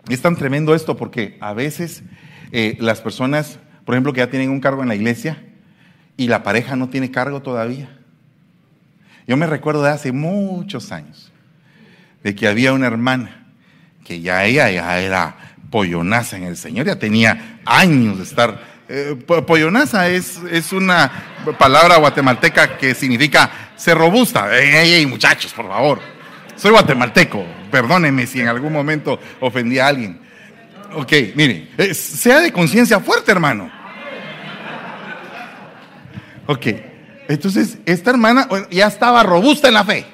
[0.08, 2.02] es tan tremendo esto porque a veces
[2.50, 5.44] eh, las personas, por ejemplo, que ya tienen un cargo en la iglesia
[6.16, 7.90] y la pareja no tiene cargo todavía.
[9.26, 11.30] Yo me recuerdo de hace muchos años
[12.24, 13.48] de que había una hermana
[14.02, 15.36] que ya ella ya era
[15.70, 18.64] pollonaza en el Señor, ya tenía años de estar.
[18.88, 19.14] Eh,
[19.46, 21.12] pollonaza es, es una
[21.58, 24.58] palabra guatemalteca que significa ser robusta.
[24.58, 26.19] Ey, muchachos, por favor.
[26.60, 30.20] Soy guatemalteco, perdónenme si en algún momento ofendí a alguien.
[30.94, 33.70] Ok, mire, eh, sea de conciencia fuerte, hermano.
[36.46, 36.66] Ok,
[37.28, 40.04] entonces esta hermana ya estaba robusta en la fe.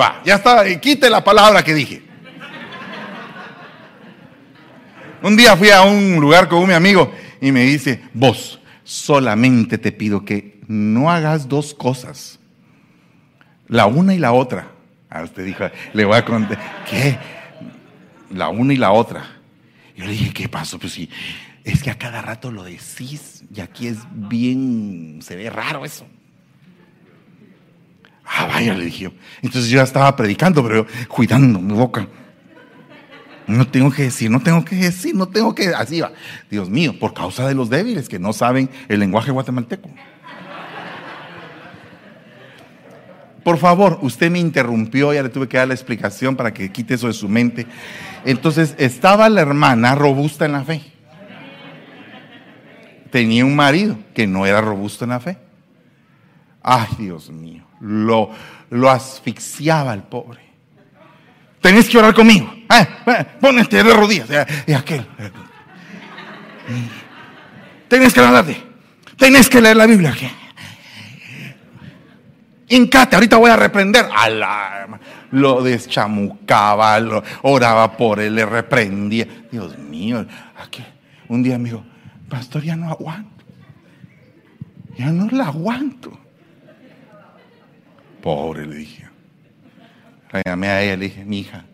[0.00, 2.02] Va, ya está, quite la palabra que dije.
[5.20, 9.76] Un día fui a un lugar con un mi amigo y me dice, vos, solamente
[9.76, 12.38] te pido que no hagas dos cosas.
[13.68, 14.68] La una y la otra.
[15.10, 17.18] A ah, usted dijo, le voy a contar, ¿qué?
[18.30, 19.24] La una y la otra.
[19.96, 20.78] Yo le dije, ¿qué pasó?
[20.78, 21.08] Pues sí,
[21.62, 26.06] es que a cada rato lo decís y aquí es bien, se ve raro eso.
[28.24, 29.12] Ah, vaya, le dije.
[29.42, 32.08] Entonces yo ya estaba predicando, pero cuidando mi boca.
[33.46, 35.68] No tengo que decir, no tengo que decir, no tengo que.
[35.68, 36.12] Así va.
[36.50, 39.90] Dios mío, por causa de los débiles que no saben el lenguaje guatemalteco.
[43.44, 46.94] Por favor, usted me interrumpió, ya le tuve que dar la explicación para que quite
[46.94, 47.66] eso de su mente.
[48.24, 50.82] Entonces, estaba la hermana robusta en la fe.
[53.10, 55.38] Tenía un marido que no era robusto en la fe.
[56.62, 60.40] Ay, Dios mío lo, asfixiaba al pobre.
[61.60, 62.52] Tenés que orar conmigo.
[62.70, 64.28] Eh, ponete de rodillas.
[64.66, 65.06] Y aquel.
[67.88, 68.62] Tenés que orarte.
[69.16, 70.14] Tenés que leer la Biblia.
[72.68, 74.06] Incate, ahorita voy a reprender.
[74.16, 74.86] A
[75.30, 76.98] lo deschamucaba,
[77.42, 79.26] oraba por él, le reprendía.
[79.50, 80.24] Dios mío,
[80.56, 80.84] aquí,
[81.28, 81.84] un día me dijo,
[82.28, 83.44] pastor, ya no aguanto.
[84.96, 86.16] Ya no la aguanto.
[88.22, 89.08] Pobre, le dije.
[90.32, 91.64] Le llamé a ella, le dije, mi hija,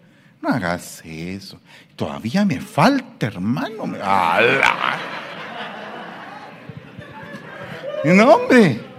[0.40, 1.60] no hagas eso.
[1.94, 3.84] Todavía me falta, hermano.
[4.02, 4.98] ¡Ala!
[8.04, 8.89] No, hombre.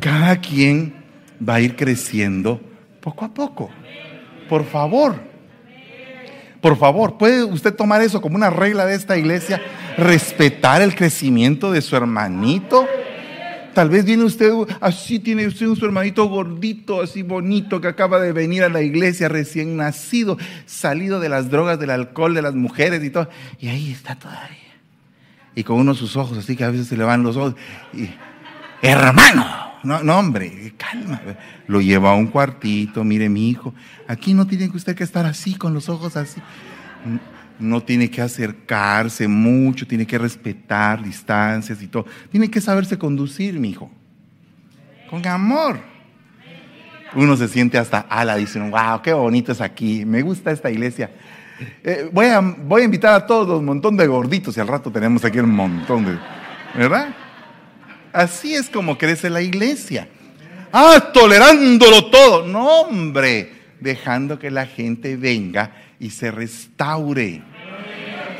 [0.00, 0.94] Cada quien
[1.46, 2.60] va a ir creciendo
[3.00, 3.70] poco a poco.
[4.48, 5.30] Por favor.
[6.60, 9.62] Por favor, ¿puede usted tomar eso como una regla de esta iglesia?
[9.96, 12.86] Respetar el crecimiento de su hermanito.
[13.72, 18.20] Tal vez viene usted, así tiene usted un su hermanito gordito, así bonito, que acaba
[18.20, 20.36] de venir a la iglesia recién nacido,
[20.66, 23.28] salido de las drogas, del alcohol, de las mujeres y todo.
[23.58, 24.56] Y ahí está todavía.
[25.54, 27.54] Y con uno de sus ojos, así que a veces se le van los ojos.
[27.94, 28.10] Y,
[28.82, 31.20] hermano, no, no, hombre, calma.
[31.66, 33.74] Lo lleva a un cuartito, mire mi hijo.
[34.06, 36.40] Aquí no tiene usted que estar así, con los ojos así.
[37.58, 42.06] No tiene que acercarse mucho, tiene que respetar distancias y todo.
[42.30, 43.90] Tiene que saberse conducir, mi hijo.
[45.08, 45.80] Con amor.
[47.14, 50.04] Uno se siente hasta ala, dice, wow, qué bonito es aquí.
[50.04, 51.10] Me gusta esta iglesia.
[51.84, 54.90] Eh, voy, a, voy a invitar a todos un montón de gorditos y al rato
[54.90, 56.18] tenemos aquí un montón de...
[56.74, 57.08] ¿Verdad?
[58.12, 60.08] Así es como crece la iglesia.
[60.72, 62.46] Ah, tolerándolo todo.
[62.46, 67.42] No, hombre, dejando que la gente venga y se restaure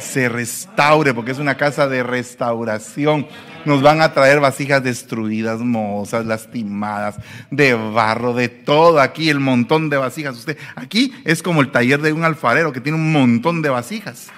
[0.01, 3.27] se restaure, porque es una casa de restauración.
[3.65, 7.17] Nos van a traer vasijas destruidas, mozas, lastimadas,
[7.51, 9.01] de barro, de todo.
[9.01, 10.37] Aquí el montón de vasijas.
[10.37, 14.29] Usted, aquí es como el taller de un alfarero que tiene un montón de vasijas.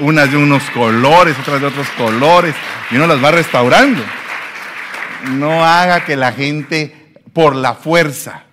[0.00, 2.54] Unas de unos colores, otras de otros colores.
[2.90, 4.02] Y uno las va restaurando.
[5.28, 8.44] No haga que la gente por la fuerza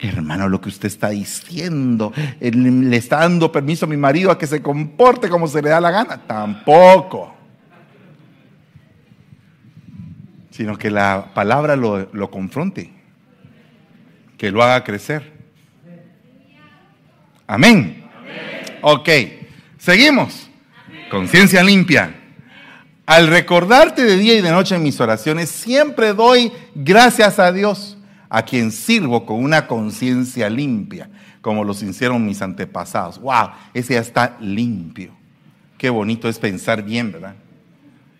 [0.00, 4.46] hermano, lo que usted está diciendo, le está dando permiso a mi marido a que
[4.46, 6.18] se comporte como se le da la gana.
[6.26, 7.34] Tampoco.
[10.50, 12.92] Sino que la palabra lo, lo confronte,
[14.38, 15.32] que lo haga crecer.
[17.46, 18.04] Amén.
[18.82, 19.08] Ok,
[19.78, 20.48] seguimos.
[21.10, 22.14] Conciencia limpia.
[23.06, 27.98] Al recordarte de día y de noche en mis oraciones, siempre doy gracias a Dios
[28.30, 31.10] a quien sirvo con una conciencia limpia,
[31.42, 33.20] como los hicieron mis antepasados.
[33.20, 33.50] ¡Wow!
[33.74, 35.12] Ese ya está limpio.
[35.76, 37.34] Qué bonito es pensar bien, ¿verdad?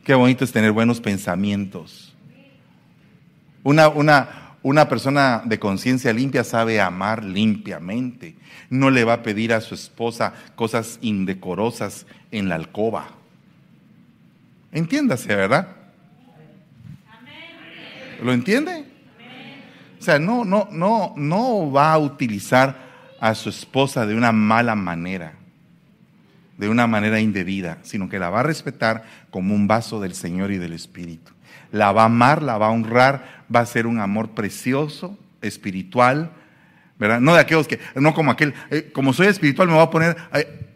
[0.04, 2.14] Qué bonito es tener buenos pensamientos.
[3.62, 8.36] Una, una, una persona de conciencia limpia sabe amar limpiamente.
[8.68, 13.23] No le va a pedir a su esposa cosas indecorosas en la alcoba.
[14.74, 15.68] Entiéndase, ¿verdad?
[18.20, 18.84] ¿Lo entiende?
[20.00, 22.76] O sea, no, no, no, no va a utilizar
[23.20, 25.34] a su esposa de una mala manera,
[26.58, 30.50] de una manera indebida, sino que la va a respetar como un vaso del Señor
[30.50, 31.30] y del Espíritu.
[31.70, 36.32] La va a amar, la va a honrar, va a ser un amor precioso, espiritual,
[36.98, 37.20] ¿verdad?
[37.20, 40.16] No de aquellos que, no como aquel, eh, como soy espiritual me voy a poner
[40.32, 40.74] eh,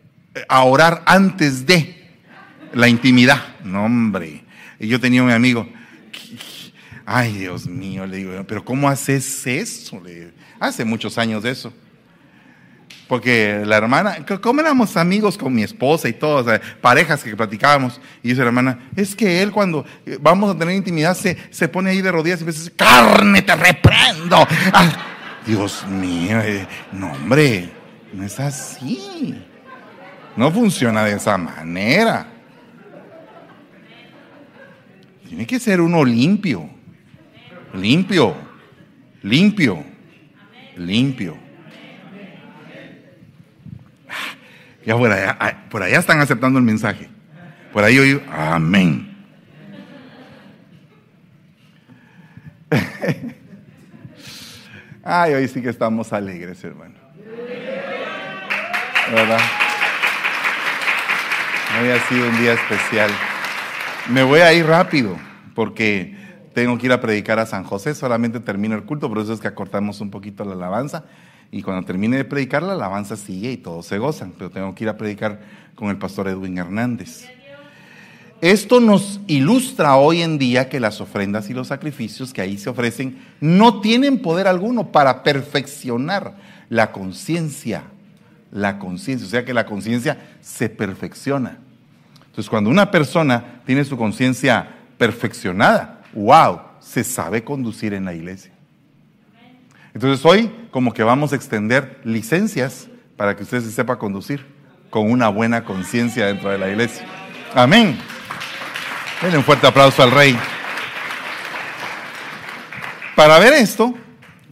[0.48, 1.97] a orar antes de
[2.72, 3.57] la intimidad.
[3.64, 4.44] No, hombre.
[4.78, 5.66] Yo tenía un amigo,
[7.11, 10.02] Ay, Dios mío, le digo, pero ¿cómo haces eso?
[10.61, 11.72] hace muchos años eso.
[13.09, 17.98] Porque la hermana, ¿cómo éramos amigos con mi esposa y todos, parejas que platicábamos?
[18.22, 21.66] Y dice la hermana, es que él cuando eh, vamos a tener intimidad se, se
[21.66, 24.46] pone ahí de rodillas y dice, carne, te reprendo.
[25.46, 27.70] Dios mío, eh, no hombre,
[28.12, 29.42] no es así.
[30.37, 32.38] No funciona de esa manera.
[35.28, 36.68] Tiene que ser uno limpio.
[37.74, 38.34] Limpio,
[39.22, 39.84] limpio,
[40.76, 41.36] limpio.
[44.86, 47.10] Ya por allá, ah, por allá están aceptando el mensaje.
[47.74, 49.14] Por ahí oí, amén.
[55.04, 56.94] Ay, hoy sí que estamos alegres, hermano.
[59.12, 59.40] ¿Verdad?
[61.80, 63.10] Hoy ha sido un día especial.
[64.09, 65.18] Me voy a ir rápido
[65.54, 66.16] porque
[66.54, 69.40] tengo que ir a predicar a San José, solamente termino el culto, por eso es
[69.40, 71.04] que acortamos un poquito la alabanza.
[71.50, 74.84] Y cuando termine de predicar, la alabanza sigue y todos se gozan, pero tengo que
[74.84, 75.40] ir a predicar
[75.74, 77.28] con el pastor Edwin Hernández.
[78.40, 82.70] Esto nos ilustra hoy en día que las ofrendas y los sacrificios que ahí se
[82.70, 86.34] ofrecen no tienen poder alguno para perfeccionar
[86.70, 87.82] la conciencia.
[88.52, 91.59] La conciencia, o sea que la conciencia se perfecciona.
[92.39, 98.53] Entonces, cuando una persona tiene su conciencia perfeccionada, wow, se sabe conducir en la iglesia.
[99.93, 102.86] Entonces hoy como que vamos a extender licencias
[103.16, 104.47] para que usted se sepa conducir
[104.89, 107.05] con una buena conciencia dentro de la iglesia.
[107.57, 107.99] Amén.
[109.20, 110.39] Denle un fuerte aplauso al rey.
[113.16, 113.95] Para ver esto,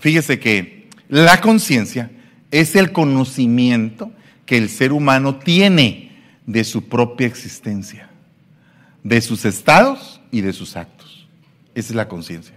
[0.01, 2.11] fíjese que la conciencia
[2.51, 4.11] es el conocimiento
[4.45, 6.06] que el ser humano tiene
[6.47, 8.09] de su propia existencia,
[9.03, 11.27] de sus estados y de sus actos.
[11.75, 12.55] Esa es la conciencia.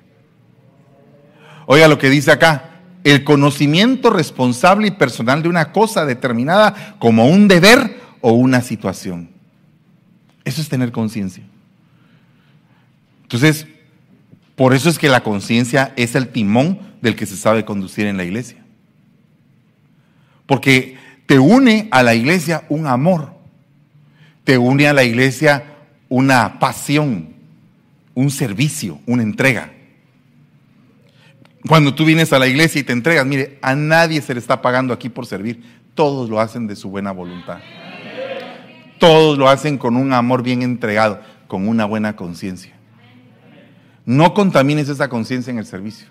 [1.66, 7.28] Oiga lo que dice acá, el conocimiento responsable y personal de una cosa determinada como
[7.28, 9.30] un deber o una situación.
[10.44, 11.44] Eso es tener conciencia.
[13.24, 13.68] Entonces,
[14.56, 18.18] por eso es que la conciencia es el timón del que se sabe conducir en
[18.18, 18.58] la iglesia.
[20.46, 23.39] Porque te une a la iglesia un amor,
[24.50, 25.64] te une a la iglesia
[26.10, 27.36] una pasión,
[28.16, 29.72] un servicio, una entrega.
[31.68, 34.60] Cuando tú vienes a la iglesia y te entregas, mire, a nadie se le está
[34.60, 35.62] pagando aquí por servir.
[35.94, 37.60] Todos lo hacen de su buena voluntad.
[38.98, 42.74] Todos lo hacen con un amor bien entregado, con una buena conciencia.
[44.04, 46.08] No contamines esa conciencia en el servicio.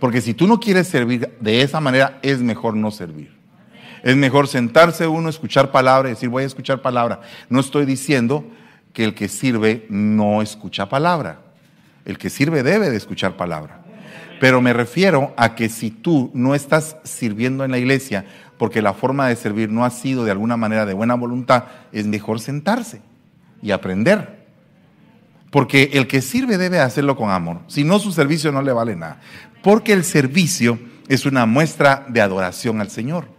[0.00, 3.35] Porque si tú no quieres servir de esa manera, es mejor no servir.
[4.02, 7.20] Es mejor sentarse uno, escuchar palabra y decir, voy a escuchar palabra.
[7.48, 8.44] No estoy diciendo
[8.92, 11.40] que el que sirve no escucha palabra.
[12.04, 13.82] El que sirve debe de escuchar palabra.
[14.40, 18.26] Pero me refiero a que si tú no estás sirviendo en la iglesia
[18.58, 22.06] porque la forma de servir no ha sido de alguna manera de buena voluntad, es
[22.06, 23.00] mejor sentarse
[23.62, 24.46] y aprender.
[25.50, 27.60] Porque el que sirve debe hacerlo con amor.
[27.66, 29.20] Si no, su servicio no le vale nada.
[29.62, 30.78] Porque el servicio
[31.08, 33.35] es una muestra de adoración al Señor.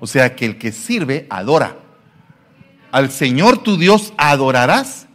[0.00, 1.76] O sea que el que sirve adora.
[2.92, 5.06] Al Señor tu Dios adorarás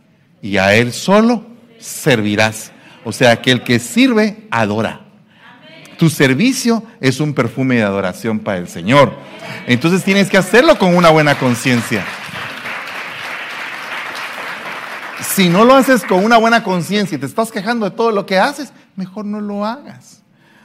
[0.42, 1.46] y a Él solo
[1.80, 2.72] servirás.
[3.04, 5.02] O sea que el que sirve adora.
[5.98, 9.14] Tu servicio es un perfume de adoración para el Señor.
[9.68, 12.04] Entonces tienes que hacerlo con una buena conciencia.
[15.22, 18.26] Si no lo haces con una buena conciencia y te estás quejando de todo lo
[18.26, 20.21] que haces, mejor no lo hagas.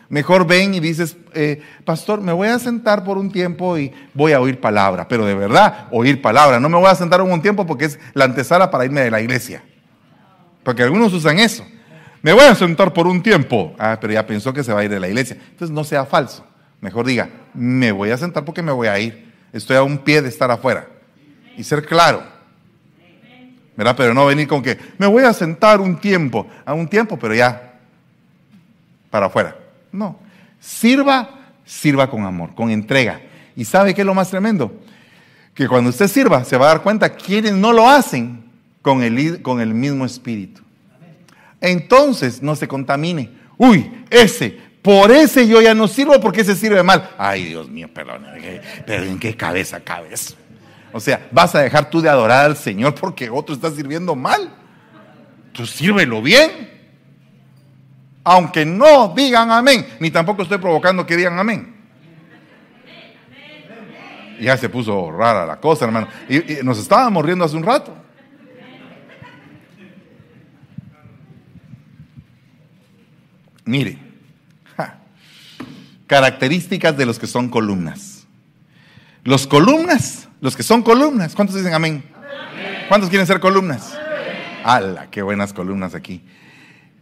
[0.09, 4.33] Mejor ven y dices, eh, pastor, me voy a sentar por un tiempo y voy
[4.33, 6.61] a oír palabra, pero de verdad, oír palabra.
[6.61, 9.21] No me voy a sentar un tiempo porque es la antesala para irme de la
[9.21, 9.65] iglesia.
[10.63, 11.65] Porque algunos usan eso.
[12.23, 13.75] Me voy a sentar por un tiempo.
[13.79, 15.37] Ah, pero ya pensó que se va a ir de la iglesia.
[15.51, 16.45] Entonces no sea falso.
[16.81, 19.33] Mejor diga, me voy a sentar porque me voy a ir.
[19.53, 20.89] Estoy a un pie de estar afuera.
[21.57, 22.23] Y ser claro.
[23.77, 23.95] ¿Verdad?
[23.97, 26.47] Pero no venir con que me voy a sentar un tiempo.
[26.65, 27.75] A un tiempo, pero ya
[29.11, 29.57] para afuera.
[29.93, 30.19] No.
[30.61, 33.21] Sirva, sirva con amor, con entrega.
[33.55, 34.81] ¿Y sabe qué es lo más tremendo?
[35.55, 38.45] Que cuando usted sirva, se va a dar cuenta quienes no lo hacen
[38.83, 40.67] con el, con el mismo espíritu
[41.61, 43.31] entonces no se contamine.
[43.57, 47.11] Uy, ese, por ese yo ya no sirvo porque ese sirve mal.
[47.19, 48.27] Ay, Dios mío, perdón,
[48.87, 50.35] pero ¿en qué cabeza cabe eso?
[50.93, 54.51] O sea, vas a dejar tú de adorar al Señor porque otro está sirviendo mal.
[55.53, 56.76] Tú sírvelo bien.
[58.29, 61.77] Aunque no digan amén, ni tampoco estoy provocando que digan amén.
[64.41, 66.09] Ya se puso rara la cosa, hermano.
[66.29, 67.97] Y, nos estábamos riendo hace un rato.
[73.65, 73.97] Mire,
[76.09, 78.27] características de los que son columnas.
[79.23, 82.03] Los columnas, los que son columnas, ¿cuántos dicen amén?
[82.89, 83.97] ¿Cuántos quieren ser columnas?
[84.65, 85.07] ¡Hala!
[85.13, 86.25] ¡Qué buenas columnas aquí!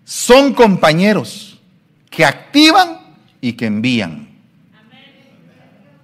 [0.04, 1.60] Son compañeros
[2.10, 3.00] que activan
[3.40, 4.28] y que envían.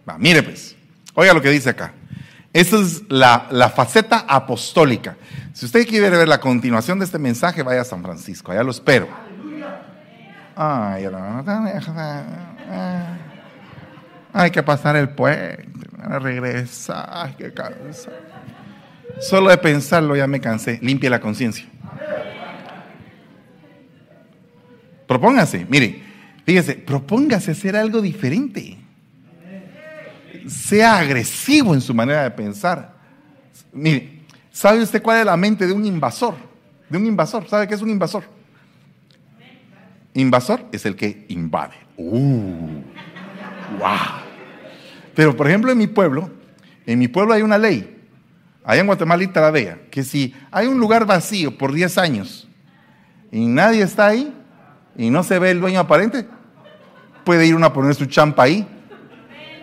[0.09, 0.75] Va, mire pues,
[1.15, 1.93] oiga lo que dice acá.
[2.53, 5.17] Esa es la, la, faceta apostólica.
[5.53, 8.73] Si usted quiere ver la continuación de este mensaje, vaya a San Francisco, allá lo
[8.73, 9.07] espero.
[10.57, 11.07] Ay,
[14.33, 15.69] hay que pasar el puente,
[16.19, 18.11] regresar, qué cansa.
[19.21, 20.79] Solo de pensarlo ya me cansé.
[20.83, 21.70] Limpie la conciencia.
[25.21, 26.01] Propóngase, mire,
[26.47, 28.79] fíjese, propóngase hacer algo diferente.
[30.49, 32.95] Sea agresivo en su manera de pensar.
[33.71, 36.37] Mire, ¿sabe usted cuál es la mente de un invasor?
[36.89, 38.25] De un invasor, ¿sabe qué es un invasor?
[40.15, 41.75] Invasor es el que invade.
[41.99, 42.81] Uh,
[43.79, 43.91] wow.
[45.15, 46.31] Pero por ejemplo en mi pueblo,
[46.87, 47.95] en mi pueblo hay una ley,
[48.65, 52.49] allá en Guatemala la vea, que si hay un lugar vacío por 10 años
[53.31, 54.35] y nadie está ahí
[55.01, 56.27] y no se ve el dueño aparente,
[57.25, 58.69] puede ir uno a poner su champa ahí.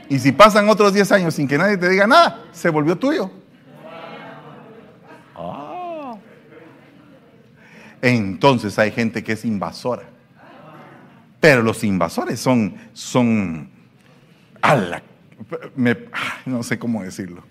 [0.10, 3.30] Y si pasan otros 10 años sin que nadie te diga nada, se volvió tuyo.
[5.36, 6.16] Ah.
[8.02, 10.04] Entonces hay gente que es invasora
[11.40, 13.70] Pero los invasores son, son,
[14.60, 15.04] ala,
[15.76, 17.44] me- ay, no sé cómo decirlo.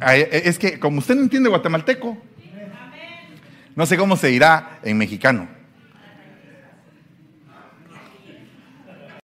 [0.00, 2.16] Es que como usted no entiende guatemalteco,
[3.76, 5.48] no sé cómo se dirá en mexicano.